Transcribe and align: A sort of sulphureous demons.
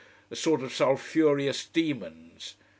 A 0.31 0.35
sort 0.35 0.63
of 0.63 0.73
sulphureous 0.73 1.63
demons. 1.63 2.55